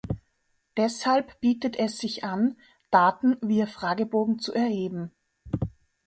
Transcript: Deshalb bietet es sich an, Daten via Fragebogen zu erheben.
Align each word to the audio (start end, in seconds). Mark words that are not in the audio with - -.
Deshalb 0.77 1.39
bietet 1.41 1.75
es 1.75 1.99
sich 1.99 2.23
an, 2.23 2.57
Daten 2.89 3.37
via 3.39 3.67
Fragebogen 3.67 4.39
zu 4.39 4.51
erheben. 4.51 5.11